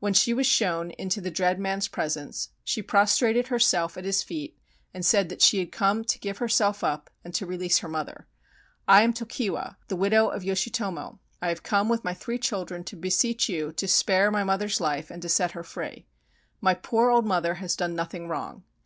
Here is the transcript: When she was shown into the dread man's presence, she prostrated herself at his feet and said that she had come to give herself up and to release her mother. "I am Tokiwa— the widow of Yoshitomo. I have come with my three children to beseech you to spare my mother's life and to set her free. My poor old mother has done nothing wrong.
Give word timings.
When 0.00 0.14
she 0.14 0.32
was 0.32 0.46
shown 0.46 0.92
into 0.92 1.20
the 1.20 1.30
dread 1.30 1.60
man's 1.60 1.86
presence, 1.86 2.48
she 2.64 2.80
prostrated 2.80 3.48
herself 3.48 3.98
at 3.98 4.04
his 4.06 4.22
feet 4.22 4.58
and 4.94 5.04
said 5.04 5.28
that 5.28 5.42
she 5.42 5.58
had 5.58 5.70
come 5.70 6.04
to 6.04 6.18
give 6.18 6.38
herself 6.38 6.82
up 6.82 7.10
and 7.22 7.34
to 7.34 7.44
release 7.44 7.80
her 7.80 7.88
mother. 7.88 8.26
"I 8.88 9.02
am 9.02 9.12
Tokiwa— 9.12 9.76
the 9.88 9.96
widow 9.96 10.28
of 10.28 10.42
Yoshitomo. 10.42 11.18
I 11.42 11.50
have 11.50 11.62
come 11.62 11.90
with 11.90 12.02
my 12.02 12.14
three 12.14 12.38
children 12.38 12.82
to 12.84 12.96
beseech 12.96 13.46
you 13.50 13.72
to 13.72 13.86
spare 13.86 14.30
my 14.30 14.42
mother's 14.42 14.80
life 14.80 15.10
and 15.10 15.20
to 15.20 15.28
set 15.28 15.50
her 15.52 15.62
free. 15.62 16.06
My 16.62 16.72
poor 16.72 17.10
old 17.10 17.26
mother 17.26 17.56
has 17.56 17.76
done 17.76 17.94
nothing 17.94 18.28
wrong. 18.28 18.64